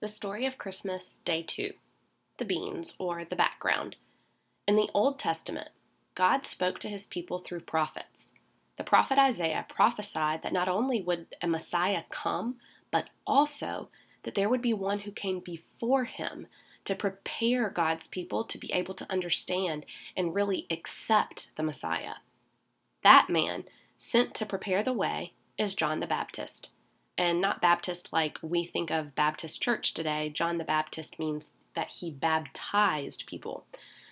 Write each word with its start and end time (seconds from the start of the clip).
The 0.00 0.06
story 0.06 0.46
of 0.46 0.58
Christmas, 0.58 1.18
day 1.18 1.42
two 1.42 1.72
the 2.36 2.44
beans, 2.44 2.94
or 3.00 3.24
the 3.24 3.34
background. 3.34 3.96
In 4.68 4.76
the 4.76 4.88
Old 4.94 5.18
Testament, 5.18 5.70
God 6.14 6.44
spoke 6.44 6.78
to 6.78 6.88
his 6.88 7.04
people 7.04 7.40
through 7.40 7.62
prophets. 7.62 8.34
The 8.76 8.84
prophet 8.84 9.18
Isaiah 9.18 9.66
prophesied 9.68 10.42
that 10.42 10.52
not 10.52 10.68
only 10.68 11.02
would 11.02 11.34
a 11.42 11.48
Messiah 11.48 12.04
come, 12.10 12.58
but 12.92 13.10
also 13.26 13.88
that 14.22 14.36
there 14.36 14.48
would 14.48 14.62
be 14.62 14.72
one 14.72 15.00
who 15.00 15.10
came 15.10 15.40
before 15.40 16.04
him 16.04 16.46
to 16.84 16.94
prepare 16.94 17.68
God's 17.68 18.06
people 18.06 18.44
to 18.44 18.56
be 18.56 18.72
able 18.72 18.94
to 18.94 19.12
understand 19.12 19.84
and 20.16 20.32
really 20.32 20.68
accept 20.70 21.56
the 21.56 21.64
Messiah. 21.64 22.14
That 23.02 23.28
man, 23.28 23.64
sent 23.96 24.32
to 24.36 24.46
prepare 24.46 24.84
the 24.84 24.92
way, 24.92 25.32
is 25.58 25.74
John 25.74 25.98
the 25.98 26.06
Baptist. 26.06 26.70
And 27.18 27.40
not 27.40 27.60
Baptist 27.60 28.12
like 28.12 28.38
we 28.42 28.64
think 28.64 28.92
of 28.92 29.16
Baptist 29.16 29.60
church 29.60 29.92
today. 29.92 30.30
John 30.30 30.58
the 30.58 30.64
Baptist 30.64 31.18
means 31.18 31.50
that 31.74 31.94
he 31.98 32.12
baptized 32.12 33.26
people. 33.26 33.66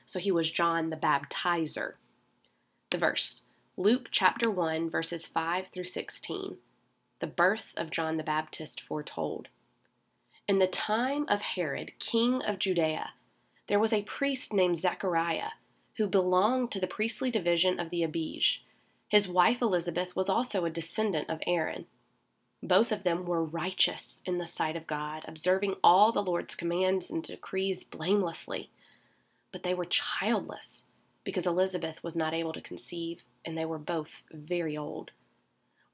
So 0.05 0.19
he 0.19 0.33
was 0.33 0.51
John 0.51 0.91
the 0.91 0.97
Baptizer. 0.97 1.93
The 2.91 2.99
verse 2.99 3.43
Luke 3.77 4.09
chapter 4.11 4.51
1, 4.51 4.91
verses 4.91 5.27
5 5.27 5.69
through 5.69 5.85
16. 5.85 6.57
The 7.21 7.27
birth 7.29 7.75
of 7.77 7.91
John 7.91 8.17
the 8.17 8.25
Baptist 8.25 8.81
foretold. 8.81 9.49
In 10.49 10.59
the 10.59 10.67
time 10.67 11.27
of 11.29 11.43
Herod, 11.43 11.93
king 12.01 12.43
of 12.43 12.59
Judea, 12.59 13.11
there 13.69 13.81
was 13.81 13.93
a 13.93 14.03
priest 14.03 14.53
named 14.53 14.79
Zechariah 14.79 15.51
who 15.97 16.09
belonged 16.09 16.73
to 16.73 16.81
the 16.81 16.87
priestly 16.87 17.31
division 17.31 17.79
of 17.79 17.91
the 17.91 18.03
Abijah. 18.03 18.61
His 19.09 19.29
wife 19.29 19.63
Elizabeth 19.63 20.17
was 20.17 20.29
also 20.29 20.65
a 20.65 20.71
descendant 20.71 21.31
of 21.31 21.41
Aaron. 21.47 21.87
Both 22.63 22.91
of 22.91 23.03
them 23.03 23.27
were 23.27 23.45
righteous 23.45 24.23
in 24.25 24.39
the 24.39 24.47
sight 24.47 24.77
of 24.77 24.87
God, 24.87 25.25
observing 25.29 25.77
all 25.85 26.11
the 26.11 26.23
Lord's 26.23 26.55
commands 26.55 27.11
and 27.11 27.23
decrees 27.23 27.85
blamelessly. 27.85 28.71
But 29.53 29.63
they 29.63 29.75
were 29.75 29.85
childless 29.85 30.87
because 31.23 31.47
Elizabeth 31.47 32.03
was 32.03 32.17
not 32.17 32.35
able 32.35 32.53
to 32.53 32.61
conceive, 32.61 33.25
and 33.45 33.59
they 33.59 33.65
were 33.65 33.79
both 33.79 34.23
very 34.33 34.77
old. 34.77 35.11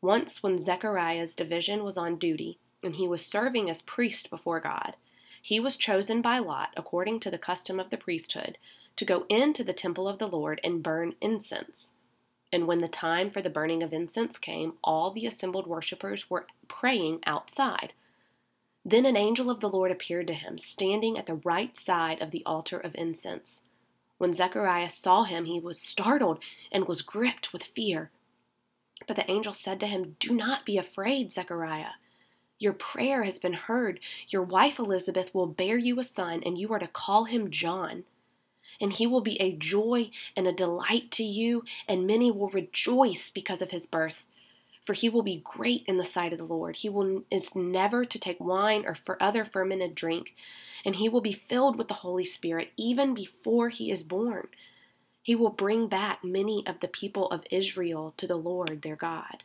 Once, 0.00 0.42
when 0.42 0.58
Zechariah's 0.58 1.34
division 1.34 1.84
was 1.84 1.96
on 1.96 2.16
duty, 2.16 2.58
and 2.82 2.96
he 2.96 3.08
was 3.08 3.24
serving 3.24 3.70
as 3.70 3.82
priest 3.82 4.30
before 4.30 4.60
God, 4.60 4.96
he 5.40 5.58
was 5.58 5.76
chosen 5.76 6.22
by 6.22 6.38
Lot, 6.38 6.70
according 6.76 7.20
to 7.20 7.30
the 7.30 7.38
custom 7.38 7.80
of 7.80 7.90
the 7.90 7.96
priesthood, 7.96 8.58
to 8.96 9.04
go 9.04 9.24
into 9.28 9.64
the 9.64 9.72
temple 9.72 10.06
of 10.06 10.18
the 10.18 10.28
Lord 10.28 10.60
and 10.62 10.82
burn 10.82 11.14
incense. 11.20 11.96
And 12.52 12.66
when 12.66 12.78
the 12.80 12.88
time 12.88 13.30
for 13.30 13.40
the 13.40 13.48
burning 13.48 13.82
of 13.82 13.94
incense 13.94 14.38
came, 14.38 14.74
all 14.84 15.10
the 15.10 15.26
assembled 15.26 15.66
worshippers 15.66 16.28
were 16.28 16.46
praying 16.68 17.20
outside. 17.24 17.94
Then 18.84 19.06
an 19.06 19.16
angel 19.16 19.48
of 19.48 19.60
the 19.60 19.68
Lord 19.68 19.90
appeared 19.90 20.26
to 20.26 20.34
him, 20.34 20.58
standing 20.58 21.16
at 21.16 21.26
the 21.26 21.40
right 21.44 21.76
side 21.76 22.20
of 22.20 22.30
the 22.30 22.44
altar 22.44 22.78
of 22.78 22.94
incense. 22.94 23.62
When 24.18 24.32
Zechariah 24.32 24.90
saw 24.90 25.24
him, 25.24 25.46
he 25.46 25.58
was 25.58 25.80
startled 25.80 26.40
and 26.70 26.86
was 26.86 27.00
gripped 27.02 27.52
with 27.52 27.62
fear. 27.62 28.10
But 29.06 29.16
the 29.16 29.28
angel 29.30 29.52
said 29.52 29.80
to 29.80 29.86
him, 29.86 30.16
Do 30.18 30.34
not 30.34 30.66
be 30.66 30.76
afraid, 30.76 31.30
Zechariah. 31.30 31.94
Your 32.58 32.72
prayer 32.72 33.24
has 33.24 33.38
been 33.38 33.54
heard. 33.54 33.98
Your 34.28 34.42
wife 34.42 34.78
Elizabeth 34.78 35.34
will 35.34 35.46
bear 35.46 35.76
you 35.76 35.98
a 35.98 36.04
son, 36.04 36.42
and 36.44 36.58
you 36.58 36.72
are 36.72 36.78
to 36.78 36.86
call 36.86 37.24
him 37.24 37.50
John 37.50 38.04
and 38.80 38.92
he 38.92 39.06
will 39.06 39.20
be 39.20 39.40
a 39.40 39.52
joy 39.52 40.10
and 40.36 40.46
a 40.46 40.52
delight 40.52 41.10
to 41.12 41.24
you, 41.24 41.64
and 41.88 42.06
many 42.06 42.30
will 42.30 42.48
rejoice 42.48 43.30
because 43.30 43.62
of 43.62 43.70
his 43.70 43.86
birth. 43.86 44.26
For 44.84 44.94
he 44.94 45.08
will 45.08 45.22
be 45.22 45.42
great 45.44 45.84
in 45.86 45.96
the 45.96 46.04
sight 46.04 46.32
of 46.32 46.38
the 46.38 46.44
Lord. 46.44 46.76
He 46.76 46.88
will, 46.88 47.22
is 47.30 47.54
never 47.54 48.04
to 48.04 48.18
take 48.18 48.40
wine 48.40 48.84
or 48.84 48.96
for 48.96 49.22
other 49.22 49.44
fermented 49.44 49.94
drink, 49.94 50.34
and 50.84 50.96
he 50.96 51.08
will 51.08 51.20
be 51.20 51.32
filled 51.32 51.76
with 51.76 51.86
the 51.86 51.94
Holy 51.94 52.24
Spirit 52.24 52.72
even 52.76 53.14
before 53.14 53.68
he 53.68 53.92
is 53.92 54.02
born. 54.02 54.48
He 55.22 55.36
will 55.36 55.50
bring 55.50 55.86
back 55.86 56.24
many 56.24 56.66
of 56.66 56.80
the 56.80 56.88
people 56.88 57.28
of 57.30 57.44
Israel 57.50 58.12
to 58.16 58.26
the 58.26 58.36
Lord 58.36 58.82
their 58.82 58.96
God. 58.96 59.44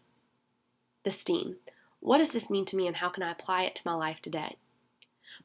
The 1.03 1.12
steam. 1.12 1.57
What 2.00 2.18
does 2.18 2.31
this 2.31 2.50
mean 2.50 2.66
to 2.66 2.75
me, 2.75 2.88
and 2.88 2.96
how 2.96 3.09
can 3.09 3.22
I 3.22 3.31
apply 3.31 3.63
it 3.63 3.75
to 3.75 3.81
my 3.85 3.94
life 3.94 4.22
today? 4.22 4.57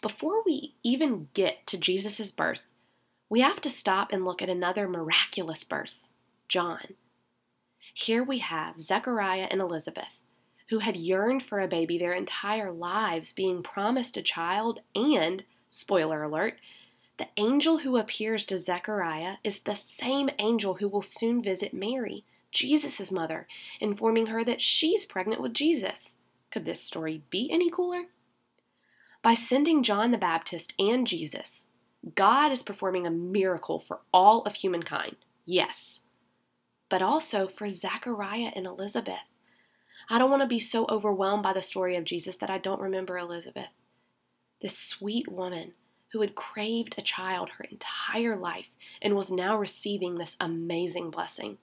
Before 0.00 0.42
we 0.42 0.74
even 0.82 1.28
get 1.34 1.66
to 1.66 1.76
Jesus' 1.76 2.32
birth, 2.32 2.62
we 3.32 3.40
have 3.40 3.62
to 3.62 3.70
stop 3.70 4.12
and 4.12 4.26
look 4.26 4.42
at 4.42 4.50
another 4.50 4.86
miraculous 4.86 5.64
birth 5.64 6.10
John. 6.48 6.96
Here 7.94 8.22
we 8.22 8.40
have 8.40 8.78
Zechariah 8.78 9.48
and 9.50 9.58
Elizabeth, 9.58 10.20
who 10.68 10.80
had 10.80 10.98
yearned 10.98 11.42
for 11.42 11.58
a 11.58 11.66
baby 11.66 11.96
their 11.96 12.12
entire 12.12 12.70
lives, 12.70 13.32
being 13.32 13.62
promised 13.62 14.18
a 14.18 14.22
child, 14.22 14.80
and, 14.94 15.44
spoiler 15.70 16.22
alert, 16.22 16.58
the 17.16 17.28
angel 17.38 17.78
who 17.78 17.96
appears 17.96 18.44
to 18.44 18.58
Zechariah 18.58 19.36
is 19.42 19.60
the 19.60 19.76
same 19.76 20.28
angel 20.38 20.74
who 20.74 20.88
will 20.88 21.00
soon 21.00 21.42
visit 21.42 21.72
Mary, 21.72 22.26
Jesus' 22.50 23.10
mother, 23.10 23.48
informing 23.80 24.26
her 24.26 24.44
that 24.44 24.60
she's 24.60 25.06
pregnant 25.06 25.40
with 25.40 25.54
Jesus. 25.54 26.16
Could 26.50 26.66
this 26.66 26.82
story 26.82 27.22
be 27.30 27.50
any 27.50 27.70
cooler? 27.70 28.08
By 29.22 29.32
sending 29.32 29.82
John 29.82 30.10
the 30.10 30.18
Baptist 30.18 30.74
and 30.78 31.06
Jesus, 31.06 31.68
God 32.14 32.50
is 32.50 32.62
performing 32.62 33.06
a 33.06 33.10
miracle 33.10 33.78
for 33.78 34.00
all 34.12 34.42
of 34.42 34.56
humankind, 34.56 35.16
yes, 35.44 36.00
but 36.88 37.00
also 37.00 37.46
for 37.46 37.70
Zechariah 37.70 38.52
and 38.56 38.66
Elizabeth. 38.66 39.20
I 40.10 40.18
don't 40.18 40.30
want 40.30 40.42
to 40.42 40.48
be 40.48 40.58
so 40.58 40.84
overwhelmed 40.88 41.44
by 41.44 41.52
the 41.52 41.62
story 41.62 41.96
of 41.96 42.04
Jesus 42.04 42.36
that 42.36 42.50
I 42.50 42.58
don't 42.58 42.80
remember 42.80 43.16
Elizabeth, 43.16 43.70
this 44.60 44.76
sweet 44.76 45.30
woman 45.30 45.74
who 46.12 46.20
had 46.20 46.34
craved 46.34 46.96
a 46.98 47.02
child 47.02 47.50
her 47.50 47.64
entire 47.70 48.36
life 48.36 48.74
and 49.00 49.14
was 49.14 49.30
now 49.30 49.56
receiving 49.56 50.16
this 50.16 50.36
amazing 50.40 51.10
blessing. 51.10 51.58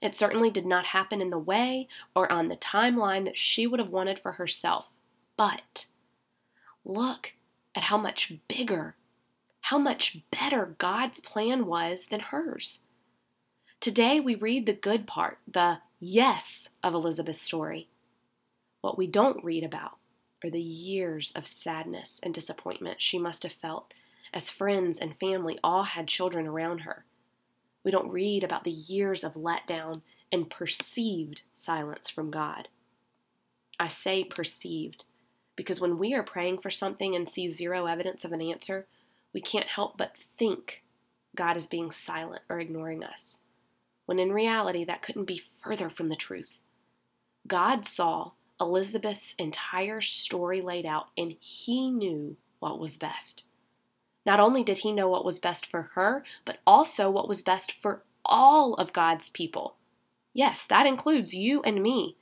It 0.00 0.14
certainly 0.14 0.50
did 0.50 0.66
not 0.66 0.86
happen 0.86 1.22
in 1.22 1.30
the 1.30 1.38
way 1.38 1.88
or 2.14 2.30
on 2.30 2.48
the 2.48 2.56
timeline 2.56 3.24
that 3.24 3.38
she 3.38 3.66
would 3.66 3.80
have 3.80 3.88
wanted 3.88 4.18
for 4.18 4.32
herself, 4.32 4.94
but 5.36 5.86
look 6.84 7.32
at 7.74 7.84
how 7.84 7.96
much 7.96 8.34
bigger 8.46 8.96
how 9.68 9.78
much 9.78 10.18
better 10.30 10.74
God's 10.76 11.20
plan 11.20 11.64
was 11.64 12.08
than 12.08 12.20
hers. 12.20 12.80
Today 13.80 14.20
we 14.20 14.34
read 14.34 14.66
the 14.66 14.74
good 14.74 15.06
part, 15.06 15.38
the 15.50 15.78
yes 15.98 16.68
of 16.82 16.92
Elizabeth's 16.92 17.40
story. 17.40 17.88
What 18.82 18.98
we 18.98 19.06
don't 19.06 19.42
read 19.42 19.64
about 19.64 19.96
are 20.44 20.50
the 20.50 20.60
years 20.60 21.32
of 21.34 21.46
sadness 21.46 22.20
and 22.22 22.34
disappointment 22.34 23.00
she 23.00 23.18
must 23.18 23.42
have 23.42 23.52
felt 23.52 23.94
as 24.34 24.50
friends 24.50 24.98
and 24.98 25.16
family 25.16 25.58
all 25.64 25.84
had 25.84 26.08
children 26.08 26.46
around 26.46 26.80
her. 26.80 27.06
We 27.82 27.90
don't 27.90 28.10
read 28.10 28.44
about 28.44 28.64
the 28.64 28.70
years 28.70 29.24
of 29.24 29.32
letdown 29.32 30.02
and 30.30 30.50
perceived 30.50 31.40
silence 31.54 32.10
from 32.10 32.30
God. 32.30 32.68
I 33.80 33.88
say 33.88 34.24
perceived 34.24 35.06
because 35.56 35.80
when 35.80 35.96
we 35.96 36.12
are 36.12 36.22
praying 36.22 36.58
for 36.58 36.68
something 36.68 37.16
and 37.16 37.26
see 37.26 37.48
zero 37.48 37.86
evidence 37.86 38.26
of 38.26 38.32
an 38.32 38.42
answer, 38.42 38.86
we 39.34 39.42
can't 39.42 39.66
help 39.66 39.98
but 39.98 40.16
think 40.16 40.84
God 41.36 41.56
is 41.56 41.66
being 41.66 41.90
silent 41.90 42.42
or 42.48 42.60
ignoring 42.60 43.04
us, 43.04 43.40
when 44.06 44.18
in 44.18 44.32
reality 44.32 44.84
that 44.84 45.02
couldn't 45.02 45.24
be 45.24 45.38
further 45.38 45.90
from 45.90 46.08
the 46.08 46.16
truth. 46.16 46.60
God 47.46 47.84
saw 47.84 48.30
Elizabeth's 48.60 49.34
entire 49.34 50.00
story 50.00 50.62
laid 50.62 50.86
out, 50.86 51.08
and 51.18 51.34
he 51.40 51.90
knew 51.90 52.36
what 52.60 52.78
was 52.78 52.96
best. 52.96 53.44
Not 54.24 54.40
only 54.40 54.62
did 54.62 54.78
he 54.78 54.92
know 54.92 55.08
what 55.08 55.24
was 55.24 55.38
best 55.38 55.66
for 55.66 55.90
her, 55.94 56.24
but 56.44 56.58
also 56.66 57.10
what 57.10 57.28
was 57.28 57.42
best 57.42 57.72
for 57.72 58.04
all 58.24 58.74
of 58.74 58.92
God's 58.92 59.28
people. 59.28 59.76
Yes, 60.32 60.66
that 60.66 60.86
includes 60.86 61.34
you 61.34 61.60
and 61.62 61.82
me. 61.82 62.16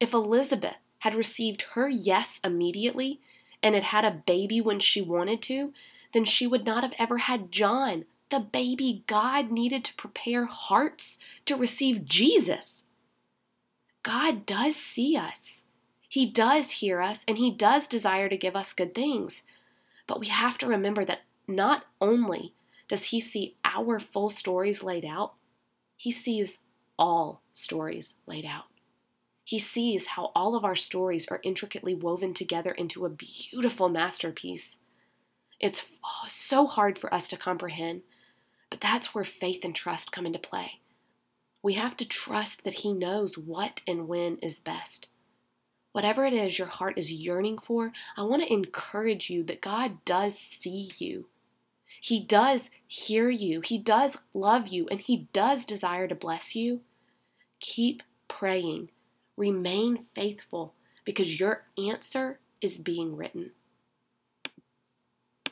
If 0.00 0.12
Elizabeth 0.12 0.78
had 1.00 1.14
received 1.14 1.62
her 1.74 1.88
yes 1.88 2.40
immediately 2.42 3.20
and 3.62 3.74
had 3.74 3.84
had 3.84 4.04
a 4.04 4.22
baby 4.26 4.60
when 4.60 4.80
she 4.80 5.00
wanted 5.00 5.40
to, 5.42 5.72
then 6.16 6.24
she 6.24 6.46
would 6.46 6.64
not 6.64 6.82
have 6.82 6.94
ever 6.98 7.18
had 7.18 7.52
John, 7.52 8.06
the 8.30 8.40
baby 8.40 9.04
God 9.06 9.50
needed 9.50 9.84
to 9.84 9.94
prepare 9.96 10.46
hearts 10.46 11.18
to 11.44 11.56
receive 11.56 12.06
Jesus. 12.06 12.84
God 14.02 14.46
does 14.46 14.76
see 14.76 15.14
us. 15.14 15.66
He 16.08 16.24
does 16.24 16.70
hear 16.70 17.02
us, 17.02 17.22
and 17.28 17.36
He 17.36 17.50
does 17.50 17.86
desire 17.86 18.30
to 18.30 18.36
give 18.38 18.56
us 18.56 18.72
good 18.72 18.94
things. 18.94 19.42
But 20.06 20.18
we 20.18 20.28
have 20.28 20.56
to 20.58 20.66
remember 20.66 21.04
that 21.04 21.24
not 21.46 21.84
only 22.00 22.54
does 22.88 23.04
He 23.04 23.20
see 23.20 23.56
our 23.62 24.00
full 24.00 24.30
stories 24.30 24.82
laid 24.82 25.04
out, 25.04 25.34
He 25.98 26.10
sees 26.10 26.62
all 26.98 27.42
stories 27.52 28.14
laid 28.26 28.46
out. 28.46 28.64
He 29.44 29.58
sees 29.58 30.06
how 30.06 30.32
all 30.34 30.56
of 30.56 30.64
our 30.64 30.76
stories 30.76 31.28
are 31.28 31.40
intricately 31.42 31.94
woven 31.94 32.32
together 32.32 32.70
into 32.70 33.04
a 33.04 33.10
beautiful 33.10 33.90
masterpiece. 33.90 34.78
Oh, 35.62 35.66
it's 35.66 35.86
so 36.28 36.66
hard 36.66 36.98
for 36.98 37.12
us 37.12 37.28
to 37.28 37.36
comprehend, 37.36 38.02
but 38.70 38.80
that's 38.80 39.14
where 39.14 39.24
faith 39.24 39.64
and 39.64 39.74
trust 39.74 40.12
come 40.12 40.26
into 40.26 40.38
play. 40.38 40.80
We 41.62 41.74
have 41.74 41.96
to 41.98 42.08
trust 42.08 42.64
that 42.64 42.74
He 42.74 42.92
knows 42.92 43.38
what 43.38 43.82
and 43.86 44.08
when 44.08 44.38
is 44.38 44.60
best. 44.60 45.08
whatever 45.92 46.26
it 46.26 46.34
is 46.34 46.58
your 46.58 46.68
heart 46.68 46.98
is 46.98 47.10
yearning 47.10 47.56
for, 47.58 47.90
I 48.18 48.22
want 48.22 48.42
to 48.42 48.52
encourage 48.52 49.30
you 49.30 49.42
that 49.44 49.62
God 49.62 50.04
does 50.04 50.38
see 50.38 50.90
you. 50.98 51.28
He 52.02 52.20
does 52.20 52.70
hear 52.86 53.30
you. 53.30 53.62
He 53.62 53.78
does 53.78 54.18
love 54.34 54.68
you, 54.68 54.86
and 54.90 55.00
He 55.00 55.28
does 55.32 55.64
desire 55.64 56.06
to 56.06 56.14
bless 56.14 56.54
you. 56.54 56.82
Keep 57.60 58.02
praying. 58.28 58.90
Remain 59.38 59.96
faithful 59.96 60.74
because 61.06 61.40
your 61.40 61.64
answer 61.78 62.40
is 62.60 62.78
being 62.78 63.16
written. 63.16 63.52